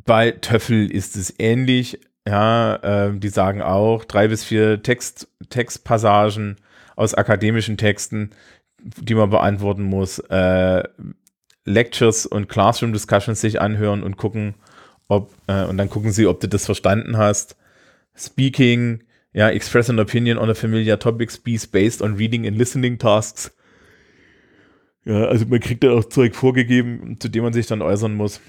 Bei 0.03 0.31
Töffel 0.31 0.91
ist 0.91 1.15
es 1.15 1.33
ähnlich. 1.39 1.99
Ja, 2.27 2.75
äh, 2.77 3.17
die 3.17 3.29
sagen 3.29 3.61
auch 3.61 4.03
drei 4.03 4.27
bis 4.27 4.43
vier 4.43 4.81
Text, 4.81 5.27
Textpassagen 5.49 6.57
aus 6.95 7.13
akademischen 7.13 7.77
Texten, 7.77 8.31
die 8.81 9.15
man 9.15 9.29
beantworten 9.29 9.83
muss. 9.83 10.19
Äh, 10.19 10.83
Lectures 11.65 12.25
und 12.25 12.47
Classroom 12.47 12.93
Discussions 12.93 13.41
sich 13.41 13.61
anhören 13.61 14.03
und 14.03 14.17
gucken, 14.17 14.55
ob, 15.07 15.33
äh, 15.47 15.65
und 15.65 15.77
dann 15.77 15.89
gucken 15.89 16.11
sie, 16.11 16.27
ob 16.27 16.39
du 16.39 16.47
das 16.47 16.65
verstanden 16.65 17.17
hast. 17.17 17.55
Speaking, 18.15 19.03
ja, 19.33 19.49
express 19.49 19.89
an 19.89 19.99
opinion 19.99 20.37
on 20.37 20.49
a 20.49 20.53
familiar 20.53 20.97
topic, 20.97 21.31
speech 21.31 21.69
based 21.71 22.01
on 22.01 22.15
reading 22.15 22.47
and 22.47 22.57
listening 22.57 22.97
tasks. 22.97 23.51
Ja, 25.03 25.25
also 25.25 25.45
man 25.45 25.59
kriegt 25.59 25.83
dann 25.83 25.91
auch 25.91 26.05
Zeug 26.05 26.35
vorgegeben, 26.35 27.19
zu 27.19 27.29
dem 27.29 27.43
man 27.43 27.53
sich 27.53 27.67
dann 27.67 27.81
äußern 27.81 28.15
muss. 28.15 28.41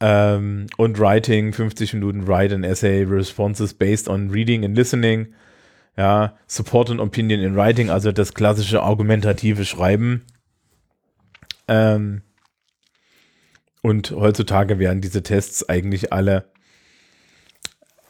Ähm, 0.00 0.66
und 0.76 0.98
Writing, 0.98 1.52
50 1.52 1.94
Minuten 1.94 2.28
Write 2.28 2.54
an 2.54 2.64
Essay, 2.64 3.04
Responses 3.04 3.74
based 3.74 4.08
on 4.08 4.30
reading 4.30 4.64
and 4.64 4.76
listening. 4.76 5.34
Ja, 5.96 6.36
Support 6.46 6.90
and 6.90 7.00
Opinion 7.00 7.40
in 7.40 7.56
Writing, 7.56 7.88
also 7.88 8.12
das 8.12 8.34
klassische 8.34 8.82
argumentative 8.82 9.64
Schreiben. 9.64 10.26
Ähm, 11.68 12.22
und 13.84 14.12
heutzutage 14.12 14.78
werden 14.78 15.02
diese 15.02 15.22
Tests 15.22 15.68
eigentlich 15.68 16.10
alle 16.10 16.46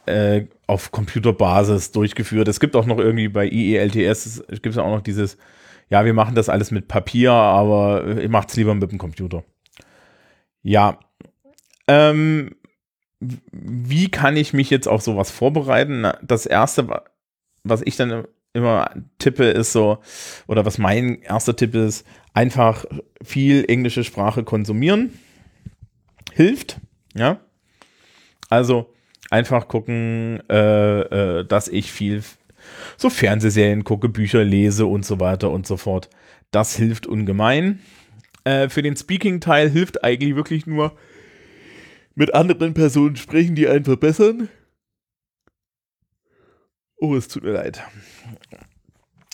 äh, 0.06 0.44
auf 0.68 0.92
Computerbasis 0.92 1.90
durchgeführt. 1.90 2.46
Es 2.46 2.60
gibt 2.60 2.76
auch 2.76 2.86
noch 2.86 2.98
irgendwie 2.98 3.26
bei 3.26 3.48
IELTS, 3.48 4.44
gibt 4.48 4.66
es 4.66 4.78
auch 4.78 4.90
noch 4.90 5.00
dieses, 5.00 5.36
ja, 5.90 6.04
wir 6.04 6.14
machen 6.14 6.36
das 6.36 6.48
alles 6.48 6.70
mit 6.70 6.86
Papier, 6.86 7.32
aber 7.32 8.06
ihr 8.06 8.28
macht 8.28 8.50
es 8.50 8.56
lieber 8.56 8.72
mit 8.76 8.88
dem 8.88 8.98
Computer. 8.98 9.42
Ja. 10.62 11.00
Ähm, 11.88 12.54
wie 13.18 14.12
kann 14.12 14.36
ich 14.36 14.52
mich 14.52 14.70
jetzt 14.70 14.86
auf 14.86 15.02
sowas 15.02 15.32
vorbereiten? 15.32 16.06
Das 16.22 16.46
erste, 16.46 17.02
was 17.64 17.82
ich 17.82 17.96
dann 17.96 18.28
immer 18.52 18.90
tippe, 19.18 19.46
ist 19.46 19.72
so, 19.72 19.98
oder 20.46 20.64
was 20.64 20.78
mein 20.78 21.20
erster 21.22 21.56
Tipp 21.56 21.74
ist, 21.74 22.06
einfach 22.32 22.84
viel 23.24 23.64
englische 23.66 24.04
Sprache 24.04 24.44
konsumieren 24.44 25.18
hilft. 26.34 26.80
Ja. 27.14 27.40
Also 28.50 28.92
einfach 29.30 29.68
gucken, 29.68 30.42
äh, 30.50 31.00
äh, 31.40 31.44
dass 31.44 31.68
ich 31.68 31.92
viel 31.92 32.22
so 32.96 33.10
Fernsehserien 33.10 33.84
gucke, 33.84 34.08
Bücher 34.08 34.44
lese 34.44 34.86
und 34.86 35.04
so 35.04 35.20
weiter 35.20 35.50
und 35.50 35.66
so 35.66 35.76
fort. 35.76 36.10
Das 36.50 36.76
hilft 36.76 37.06
ungemein. 37.06 37.80
Äh, 38.44 38.68
für 38.68 38.82
den 38.82 38.96
Speaking-Teil 38.96 39.70
hilft 39.70 40.04
eigentlich 40.04 40.36
wirklich 40.36 40.66
nur 40.66 40.96
mit 42.14 42.34
anderen 42.34 42.74
Personen 42.74 43.16
sprechen, 43.16 43.54
die 43.54 43.68
einen 43.68 43.84
verbessern. 43.84 44.48
Oh, 46.96 47.16
es 47.16 47.28
tut 47.28 47.42
mir 47.42 47.52
leid. 47.52 47.82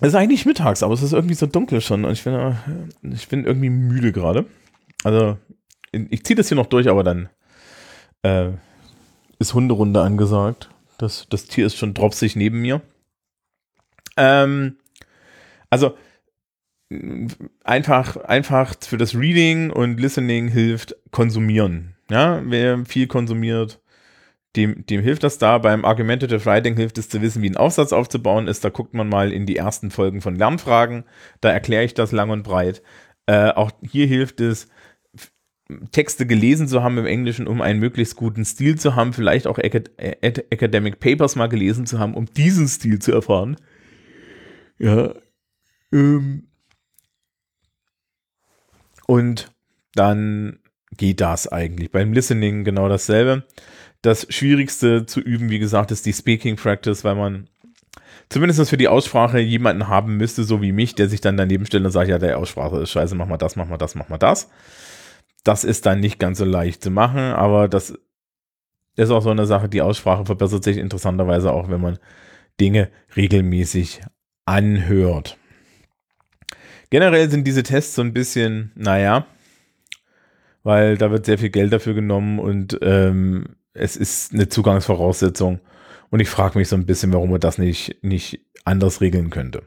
Es 0.01 0.09
ist 0.09 0.15
eigentlich 0.15 0.47
mittags, 0.47 0.83
aber 0.83 0.95
es 0.95 1.03
ist 1.03 1.13
irgendwie 1.13 1.35
so 1.35 1.47
dunkel 1.47 1.81
schon 1.81 2.05
und 2.05 2.13
ich 2.13 2.25
bin, 2.25 2.35
äh, 2.35 2.55
ich 3.15 3.29
bin 3.29 3.45
irgendwie 3.45 3.71
müde 3.71 4.13
gerade. 4.13 4.47
Also 5.05 5.39
ich 5.93 6.25
ziehe 6.25 6.37
das 6.37 6.49
hier 6.49 6.57
noch 6.57 6.67
durch, 6.67 6.89
aber 6.89 7.05
dann 7.05 7.29
äh, 8.23 8.51
ist 9.39 9.55
Hunderunde 9.55 10.01
angesagt. 10.03 10.71
Das, 10.99 11.27
das 11.31 11.47
Tier 11.47 11.67
ist 11.67 11.77
schon 11.77 11.95
dropsig 11.95 12.37
neben 12.37 12.61
mir. 12.61 12.83
Ähm, 14.17 14.77
also 15.71 15.97
einfach, 17.65 18.17
einfach 18.17 18.75
für 18.81 18.99
das 18.99 19.15
Reading 19.15 19.71
und 19.71 19.99
Listening 19.99 20.49
hilft 20.49 20.95
konsumieren. 21.11 21.95
Ja, 22.11 22.43
wer 22.45 22.85
viel 22.85 23.07
konsumiert, 23.07 23.81
dem, 24.57 24.85
dem 24.87 25.01
hilft 25.01 25.23
das 25.23 25.39
da. 25.39 25.59
Beim 25.59 25.85
Argumentative 25.85 26.45
Writing 26.45 26.77
hilft 26.77 26.99
es 26.99 27.09
zu 27.09 27.23
wissen, 27.23 27.43
wie 27.43 27.51
ein 27.51 27.57
Aufsatz 27.57 27.93
aufzubauen 27.93 28.49
ist. 28.49 28.65
Da 28.65 28.69
guckt 28.69 28.95
man 28.95 29.09
mal 29.09 29.33
in 29.33 29.47
die 29.47 29.57
ersten 29.57 29.91
Folgen 29.91 30.21
von 30.21 30.35
Lernfragen. 30.35 31.05
Da 31.41 31.51
erkläre 31.51 31.85
ich 31.85 31.95
das 31.95 32.11
lang 32.11 32.31
und 32.31 32.43
breit. 32.43 32.83
Äh, 33.27 33.51
auch 33.51 33.71
hier 33.83 34.07
hilft 34.07 34.41
es, 34.41 34.67
Texte 35.93 36.27
gelesen 36.27 36.69
zu 36.69 36.83
haben 36.83 36.99
im 36.99 37.07
Englischen, 37.07 37.47
um 37.47 37.61
einen 37.61 37.81
möglichst 37.81 38.17
guten 38.17 38.45
Stil 38.45 38.79
zu 38.79 38.97
haben, 38.97 39.13
vielleicht 39.13 39.47
auch 39.47 39.59
Acad 39.59 39.91
Academic 39.99 41.01
Papers 41.01 41.37
mal 41.37 41.49
gelesen 41.49 41.87
zu 41.87 41.99
haben, 41.99 42.15
um 42.15 42.27
diesen 42.27 42.69
Stil 42.69 42.99
zu 42.99 43.13
erfahren. 43.13 43.57
Ja. 44.79 45.15
Ähm. 45.93 46.45
Und 49.07 49.53
dann 49.95 50.61
geht 50.97 51.21
das 51.21 51.49
eigentlich. 51.49 51.91
Beim 51.91 52.13
Listening 52.13 52.65
genau 52.65 52.89
dasselbe. 52.89 53.45
Das 54.03 54.27
Schwierigste 54.31 55.07
zu 55.07 55.21
üben, 55.21 55.51
wie 55.51 55.59
gesagt, 55.59 55.91
ist 55.91 56.07
die 56.07 56.13
Speaking 56.13 56.57
Practice, 56.57 57.05
weil 57.05 57.17
man 57.17 57.49
zumindest 58.29 58.71
für 58.71 58.77
die 58.77 58.89
Aussprache 58.89 59.41
jemanden 59.41 59.89
haben 59.89 60.17
müsste, 60.17 60.45
so 60.45 60.63
wie 60.63 60.73
mich, 60.73 60.95
der 60.95 61.09
sich 61.09 61.21
dann 61.21 61.37
daneben 61.37 61.67
stellt 61.67 61.85
und 61.85 61.91
sagt, 61.91 62.09
ja, 62.09 62.19
der 62.19 62.39
Aussprache 62.39 62.79
ist 62.79 62.91
scheiße, 62.91 63.15
mach 63.15 63.27
mal 63.27 63.37
das, 63.37 63.57
mach 63.57 63.67
mal 63.67 63.77
das, 63.77 63.95
mach 63.95 64.09
mal 64.09 64.19
das. 64.19 64.49
Das 64.49 64.51
ist 65.65 65.87
dann 65.87 66.01
nicht 66.01 66.19
ganz 66.19 66.39
so 66.39 66.45
leicht 66.45 66.83
zu 66.83 66.91
machen, 66.91 67.19
aber 67.19 67.69
das 67.69 67.99
ist 68.97 69.11
auch 69.11 69.23
so 69.23 69.31
eine 69.31 69.47
Sache, 69.47 69.69
die 69.69 69.83
Aussprache 69.83 70.27
verbessert 70.27 70.65
sich 70.65 70.77
interessanterweise 70.77 71.53
auch, 71.53 71.71
wenn 71.71 71.81
man 71.81 71.99
Dinge 72.61 72.91
regelmäßig 73.17 74.03
anhört. 74.45 75.39
Generell 76.91 77.31
sind 77.31 77.47
diese 77.47 77.63
Tests 77.63 77.95
so 77.95 78.03
ein 78.03 78.13
bisschen, 78.13 78.73
naja, 78.75 79.27
weil 80.63 80.99
da 80.99 81.11
wird 81.11 81.25
sehr 81.25 81.39
viel 81.39 81.51
Geld 81.51 81.73
dafür 81.73 81.95
genommen 81.95 82.39
und 82.39 82.79
ähm, 82.83 83.57
es 83.73 83.97
ist 83.97 84.35
eine 84.35 84.49
Zugangsvoraussetzung. 84.49 85.61
Und 86.11 86.21
ich 86.21 86.29
frage 86.29 86.59
mich 86.59 86.69
so 86.69 86.77
ein 86.77 86.87
bisschen, 86.87 87.13
warum 87.13 87.31
man 87.31 87.41
das 87.41 87.59
nicht, 87.59 88.03
nicht 88.03 88.41
anders 88.65 89.01
regeln 89.01 89.31
könnte. 89.31 89.63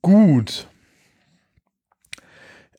Gut. 0.00 0.68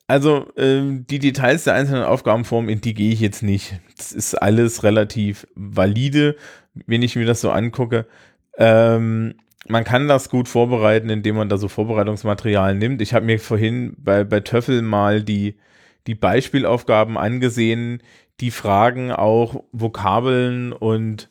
Also 0.06 0.52
ähm, 0.56 1.06
die 1.08 1.18
Details 1.18 1.64
der 1.64 1.74
einzelnen 1.74 2.04
Aufgabenformen, 2.04 2.68
in 2.68 2.80
die 2.80 2.94
gehe 2.94 3.12
ich 3.12 3.20
jetzt 3.20 3.42
nicht. 3.42 3.80
Das 3.96 4.12
ist 4.12 4.34
alles 4.34 4.82
relativ 4.82 5.46
valide, 5.54 6.36
wenn 6.86 7.02
ich 7.02 7.16
mir 7.16 7.24
das 7.24 7.40
so 7.40 7.50
angucke. 7.50 8.06
Ähm, 8.58 9.34
man 9.66 9.84
kann 9.84 10.08
das 10.08 10.28
gut 10.28 10.48
vorbereiten, 10.48 11.08
indem 11.08 11.36
man 11.36 11.48
da 11.48 11.56
so 11.56 11.68
Vorbereitungsmaterial 11.68 12.74
nimmt. 12.74 13.00
Ich 13.00 13.14
habe 13.14 13.24
mir 13.24 13.40
vorhin 13.40 13.94
bei, 13.96 14.24
bei 14.24 14.40
Töffel 14.40 14.82
mal 14.82 15.22
die, 15.22 15.56
die 16.06 16.14
Beispielaufgaben 16.14 17.16
angesehen, 17.16 18.02
die 18.40 18.50
fragen 18.50 19.10
auch 19.10 19.64
Vokabeln 19.72 20.72
und 20.72 21.30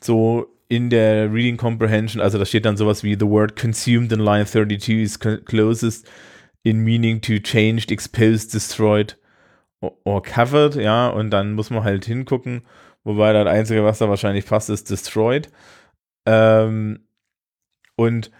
so 0.00 0.46
in 0.68 0.88
der 0.88 1.32
Reading 1.32 1.56
Comprehension, 1.56 2.22
also 2.22 2.38
da 2.38 2.44
steht 2.44 2.64
dann 2.64 2.76
sowas 2.76 3.02
wie 3.02 3.16
The 3.18 3.26
word 3.26 3.58
consumed 3.58 4.12
in 4.12 4.20
line 4.20 4.46
32 4.46 4.98
is 4.98 5.18
closest 5.18 6.06
in 6.62 6.84
meaning 6.84 7.20
to 7.20 7.38
changed, 7.38 7.90
exposed, 7.90 8.52
destroyed 8.52 9.16
or 9.80 10.22
covered, 10.22 10.74
ja, 10.74 11.08
und 11.08 11.30
dann 11.30 11.54
muss 11.54 11.70
man 11.70 11.84
halt 11.84 12.04
hingucken, 12.04 12.62
wobei 13.04 13.32
das 13.32 13.46
Einzige, 13.46 13.84
was 13.84 13.98
da 13.98 14.08
wahrscheinlich 14.08 14.46
passt, 14.46 14.70
ist 14.70 14.90
destroyed. 14.90 15.50
Ähm, 16.26 17.06
und 17.96 18.30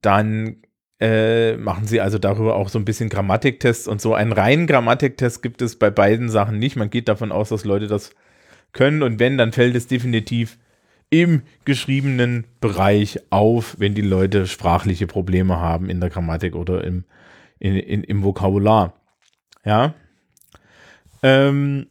dann 0.00 0.62
äh, 1.00 1.56
machen 1.56 1.86
sie 1.86 2.00
also 2.00 2.18
darüber 2.18 2.54
auch 2.56 2.68
so 2.68 2.78
ein 2.78 2.84
bisschen 2.84 3.08
Grammatiktests 3.08 3.88
und 3.88 4.00
so. 4.00 4.14
Einen 4.14 4.32
reinen 4.32 4.66
Grammatiktest 4.66 5.42
gibt 5.42 5.60
es 5.60 5.78
bei 5.78 5.90
beiden 5.90 6.28
Sachen 6.28 6.58
nicht. 6.58 6.76
Man 6.76 6.90
geht 6.90 7.08
davon 7.08 7.32
aus, 7.32 7.48
dass 7.50 7.64
Leute 7.64 7.88
das 7.88 8.14
können 8.72 9.02
und 9.02 9.18
wenn, 9.18 9.36
dann 9.36 9.52
fällt 9.52 9.74
es 9.74 9.86
definitiv 9.86 10.58
im 11.12 11.42
geschriebenen 11.66 12.46
Bereich 12.62 13.20
auf, 13.28 13.76
wenn 13.78 13.94
die 13.94 14.00
Leute 14.00 14.46
sprachliche 14.46 15.06
Probleme 15.06 15.60
haben 15.60 15.90
in 15.90 16.00
der 16.00 16.08
Grammatik 16.08 16.54
oder 16.54 16.82
im, 16.84 17.04
in, 17.58 17.76
in, 17.76 18.02
im 18.02 18.24
Vokabular. 18.24 18.94
Ja. 19.62 19.92
Ähm, 21.22 21.86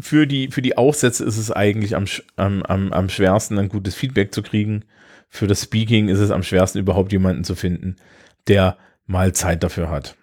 für, 0.00 0.26
die, 0.26 0.48
für 0.48 0.60
die 0.60 0.76
Aufsätze 0.76 1.24
ist 1.24 1.36
es 1.36 1.52
eigentlich 1.52 1.94
am, 1.94 2.06
am, 2.34 2.64
am, 2.64 2.92
am 2.92 3.08
schwersten, 3.08 3.58
ein 3.58 3.68
gutes 3.68 3.94
Feedback 3.94 4.34
zu 4.34 4.42
kriegen. 4.42 4.84
Für 5.28 5.46
das 5.46 5.62
Speaking 5.62 6.08
ist 6.08 6.18
es 6.18 6.32
am 6.32 6.42
schwersten, 6.42 6.80
überhaupt 6.80 7.12
jemanden 7.12 7.44
zu 7.44 7.54
finden, 7.54 7.94
der 8.48 8.76
mal 9.06 9.32
Zeit 9.34 9.62
dafür 9.62 9.88
hat. 9.88 10.16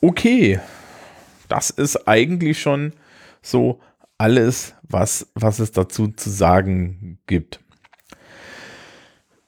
Okay, 0.00 0.58
das 1.48 1.70
ist 1.70 2.08
eigentlich 2.08 2.60
schon 2.60 2.92
so 3.40 3.80
alles, 4.22 4.76
was, 4.84 5.32
was 5.34 5.58
es 5.58 5.72
dazu 5.72 6.06
zu 6.06 6.30
sagen 6.30 7.18
gibt. 7.26 7.58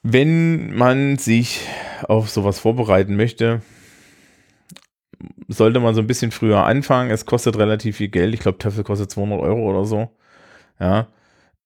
Wenn 0.03 0.75
man 0.75 1.17
sich 1.17 1.61
auf 2.09 2.29
sowas 2.29 2.59
vorbereiten 2.59 3.15
möchte, 3.15 3.61
sollte 5.47 5.79
man 5.79 5.95
so 5.95 6.01
ein 6.01 6.07
bisschen 6.07 6.31
früher 6.31 6.65
anfangen. 6.65 7.09
Es 7.09 7.25
kostet 7.25 7.57
relativ 7.57 7.95
viel 7.95 8.09
Geld. 8.09 8.33
Ich 8.33 8.41
glaube, 8.41 8.57
Töffel 8.57 8.83
kostet 8.83 9.09
200 9.11 9.39
Euro 9.39 9.61
oder 9.69 9.85
so. 9.85 10.09
Ja. 10.77 11.07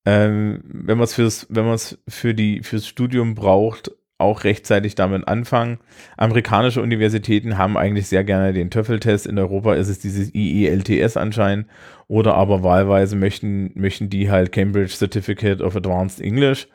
Ähm, 0.05 0.61
wenn 0.65 0.99
man 0.99 1.05
es 1.05 1.15
fürs, 1.15 1.47
fürs 1.49 2.87
Studium 2.87 3.33
braucht, 3.33 3.91
auch 4.19 4.43
rechtzeitig 4.43 4.95
damit 4.95 5.27
anfangen. 5.27 5.79
Amerikanische 6.17 6.81
Universitäten 6.81 7.57
haben 7.57 7.77
eigentlich 7.77 8.07
sehr 8.07 8.23
gerne 8.23 8.53
den 8.53 8.69
TOEFL-Test. 8.69 9.25
In 9.25 9.39
Europa 9.39 9.73
ist 9.75 9.87
es 9.87 9.99
dieses 9.99 10.33
IELTS 10.35 11.17
anscheinend. 11.17 11.67
Oder 12.07 12.35
aber 12.35 12.61
wahlweise 12.63 13.15
möchten, 13.15 13.71
möchten 13.75 14.09
die 14.09 14.29
halt 14.29 14.51
Cambridge 14.51 14.93
Certificate 14.93 15.61
of 15.61 15.75
Advanced 15.75 16.21
English. 16.21 16.67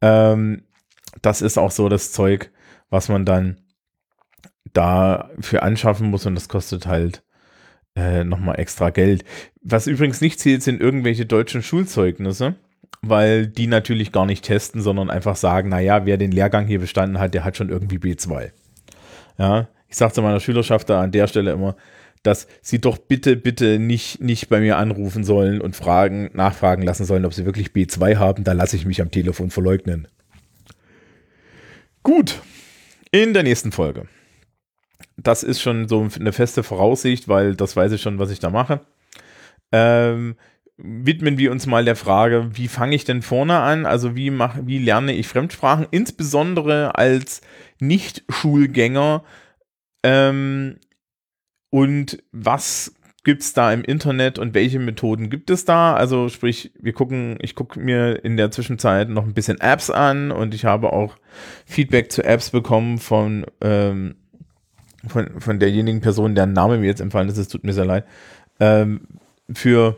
Ähm, 0.00 0.62
das 1.22 1.42
ist 1.42 1.58
auch 1.58 1.70
so 1.70 1.88
das 1.88 2.12
Zeug, 2.12 2.50
was 2.88 3.08
man 3.08 3.24
dann 3.24 3.58
dafür 4.72 5.62
anschaffen 5.62 6.10
muss 6.10 6.26
und 6.26 6.34
das 6.34 6.48
kostet 6.48 6.86
halt 6.86 7.22
äh, 7.96 8.24
nochmal 8.24 8.58
extra 8.58 8.90
Geld. 8.90 9.24
Was 9.62 9.86
übrigens 9.86 10.20
nicht 10.20 10.40
zählt, 10.40 10.62
sind 10.62 10.80
irgendwelche 10.80 11.26
deutschen 11.26 11.62
Schulzeugnisse 11.62 12.54
weil 13.02 13.46
die 13.46 13.66
natürlich 13.66 14.12
gar 14.12 14.26
nicht 14.26 14.44
testen, 14.44 14.82
sondern 14.82 15.10
einfach 15.10 15.36
sagen, 15.36 15.68
naja, 15.68 16.04
wer 16.06 16.16
den 16.16 16.32
Lehrgang 16.32 16.66
hier 16.66 16.80
bestanden 16.80 17.18
hat, 17.18 17.34
der 17.34 17.44
hat 17.44 17.56
schon 17.56 17.70
irgendwie 17.70 17.98
B2. 17.98 18.50
Ja, 19.38 19.68
ich 19.88 19.96
sage 19.96 20.12
zu 20.12 20.22
meiner 20.22 20.40
Schülerschaft 20.40 20.88
da 20.90 21.00
an 21.00 21.12
der 21.12 21.26
Stelle 21.26 21.52
immer, 21.52 21.76
dass 22.22 22.46
sie 22.60 22.80
doch 22.80 22.98
bitte, 22.98 23.36
bitte 23.36 23.78
nicht, 23.78 24.20
nicht 24.20 24.48
bei 24.48 24.60
mir 24.60 24.76
anrufen 24.76 25.24
sollen 25.24 25.60
und 25.60 25.74
fragen, 25.74 26.30
nachfragen 26.34 26.82
lassen 26.82 27.06
sollen, 27.06 27.24
ob 27.24 27.32
sie 27.32 27.46
wirklich 27.46 27.68
B2 27.68 28.16
haben. 28.16 28.44
Da 28.44 28.52
lasse 28.52 28.76
ich 28.76 28.84
mich 28.84 29.00
am 29.00 29.10
Telefon 29.10 29.50
verleugnen. 29.50 30.06
Gut, 32.02 32.40
in 33.10 33.32
der 33.32 33.42
nächsten 33.42 33.72
Folge. 33.72 34.06
Das 35.16 35.42
ist 35.42 35.60
schon 35.60 35.88
so 35.88 36.06
eine 36.18 36.32
feste 36.32 36.62
Voraussicht, 36.62 37.28
weil 37.28 37.54
das 37.54 37.76
weiß 37.76 37.92
ich 37.92 38.02
schon, 38.02 38.18
was 38.18 38.30
ich 38.30 38.38
da 38.38 38.50
mache. 38.50 38.80
Ähm, 39.72 40.36
widmen 40.82 41.38
wir 41.38 41.50
uns 41.50 41.66
mal 41.66 41.84
der 41.84 41.96
Frage, 41.96 42.50
wie 42.52 42.68
fange 42.68 42.94
ich 42.94 43.04
denn 43.04 43.22
vorne 43.22 43.58
an? 43.58 43.86
Also 43.86 44.16
wie 44.16 44.30
mache, 44.30 44.66
wie 44.66 44.78
lerne 44.78 45.12
ich 45.12 45.28
Fremdsprachen, 45.28 45.86
insbesondere 45.90 46.96
als 46.96 47.40
Nicht-Schulgänger? 47.80 49.24
Ähm, 50.02 50.76
und 51.70 52.22
was 52.32 52.94
gibt 53.22 53.42
es 53.42 53.52
da 53.52 53.72
im 53.72 53.84
Internet 53.84 54.38
und 54.38 54.54
welche 54.54 54.78
Methoden 54.78 55.30
gibt 55.30 55.50
es 55.50 55.64
da? 55.64 55.94
Also 55.94 56.28
sprich, 56.28 56.72
wir 56.78 56.92
gucken, 56.92 57.36
ich 57.40 57.54
gucke 57.54 57.78
mir 57.78 58.24
in 58.24 58.36
der 58.36 58.50
Zwischenzeit 58.50 59.08
noch 59.08 59.24
ein 59.24 59.34
bisschen 59.34 59.60
Apps 59.60 59.90
an 59.90 60.30
und 60.30 60.54
ich 60.54 60.64
habe 60.64 60.92
auch 60.92 61.16
Feedback 61.66 62.10
zu 62.10 62.24
Apps 62.24 62.50
bekommen 62.50 62.98
von, 62.98 63.44
ähm, 63.60 64.16
von, 65.06 65.40
von 65.40 65.58
derjenigen 65.58 66.00
Person, 66.00 66.34
deren 66.34 66.54
Name 66.54 66.78
mir 66.78 66.86
jetzt 66.86 67.00
empfallen 67.00 67.28
ist, 67.28 67.38
es 67.38 67.48
tut 67.48 67.64
mir 67.64 67.74
sehr 67.74 67.84
leid, 67.84 68.06
ähm, 68.58 69.02
für 69.52 69.96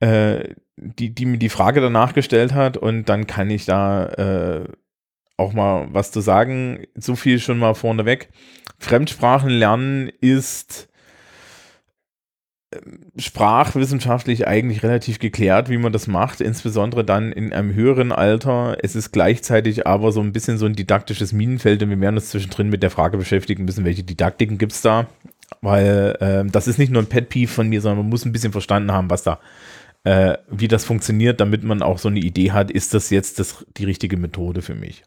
äh, 0.00 0.54
die, 0.76 1.14
die 1.14 1.26
mir 1.26 1.38
die 1.38 1.48
Frage 1.48 1.80
danach 1.80 2.14
gestellt 2.14 2.54
hat 2.54 2.76
und 2.76 3.08
dann 3.08 3.26
kann 3.26 3.50
ich 3.50 3.64
da 3.64 4.06
äh, 4.06 4.64
auch 5.36 5.52
mal 5.52 5.88
was 5.92 6.10
zu 6.10 6.20
sagen. 6.20 6.86
So 6.94 7.16
viel 7.16 7.38
schon 7.38 7.58
mal 7.58 7.74
vorneweg. 7.74 8.28
Fremdsprachen 8.78 9.50
lernen 9.50 10.10
ist 10.20 10.88
äh, 12.70 12.78
sprachwissenschaftlich 13.16 14.46
eigentlich 14.46 14.82
relativ 14.82 15.18
geklärt, 15.18 15.68
wie 15.68 15.78
man 15.78 15.92
das 15.92 16.06
macht, 16.06 16.40
insbesondere 16.40 17.04
dann 17.04 17.32
in 17.32 17.52
einem 17.52 17.74
höheren 17.74 18.12
Alter. 18.12 18.76
Es 18.82 18.94
ist 18.94 19.12
gleichzeitig 19.12 19.86
aber 19.86 20.12
so 20.12 20.20
ein 20.20 20.32
bisschen 20.32 20.58
so 20.58 20.66
ein 20.66 20.74
didaktisches 20.74 21.32
Minenfeld 21.32 21.82
und 21.82 21.90
wir 21.90 22.00
werden 22.00 22.16
uns 22.16 22.30
zwischendrin 22.30 22.68
mit 22.68 22.82
der 22.82 22.90
Frage 22.90 23.16
beschäftigen 23.16 23.64
müssen, 23.64 23.84
welche 23.84 24.04
Didaktiken 24.04 24.58
gibt 24.58 24.72
es 24.72 24.82
da, 24.82 25.06
weil 25.60 26.16
äh, 26.20 26.50
das 26.50 26.68
ist 26.68 26.78
nicht 26.78 26.92
nur 26.92 27.02
ein 27.02 27.08
Pet 27.08 27.28
Peeve 27.28 27.50
von 27.50 27.68
mir, 27.68 27.80
sondern 27.80 27.98
man 27.98 28.10
muss 28.10 28.24
ein 28.24 28.32
bisschen 28.32 28.52
verstanden 28.52 28.92
haben, 28.92 29.10
was 29.10 29.22
da 29.22 29.40
äh, 30.04 30.38
wie 30.48 30.68
das 30.68 30.84
funktioniert, 30.84 31.40
damit 31.40 31.62
man 31.64 31.82
auch 31.82 31.98
so 31.98 32.08
eine 32.08 32.20
Idee 32.20 32.52
hat, 32.52 32.70
ist 32.70 32.94
das 32.94 33.10
jetzt 33.10 33.38
das, 33.38 33.66
die 33.76 33.84
richtige 33.84 34.16
Methode 34.16 34.62
für 34.62 34.74
mich. 34.74 35.02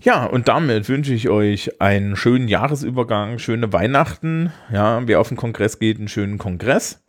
Ja, 0.00 0.24
und 0.24 0.46
damit 0.46 0.88
wünsche 0.88 1.12
ich 1.12 1.28
euch 1.28 1.80
einen 1.80 2.14
schönen 2.14 2.46
Jahresübergang, 2.46 3.38
schöne 3.38 3.72
Weihnachten. 3.72 4.52
Ja, 4.72 5.06
wer 5.06 5.20
auf 5.20 5.28
den 5.28 5.36
Kongress 5.36 5.80
geht, 5.80 5.98
einen 5.98 6.08
schönen 6.08 6.38
Kongress. 6.38 7.04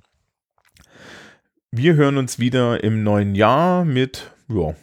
Wir 1.71 1.93
hören 1.93 2.17
uns 2.17 2.39
wieder 2.39 2.83
im 2.83 3.03
neuen 3.03 3.35
Jahr 3.35 3.85
mit 3.85 4.31
ja, 4.47 4.73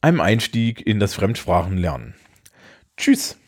einem 0.00 0.20
Einstieg 0.20 0.84
in 0.84 0.98
das 0.98 1.14
Fremdsprachenlernen. 1.14 2.14
Tschüss. 2.96 3.38